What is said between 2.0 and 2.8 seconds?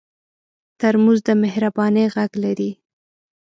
غږ لري.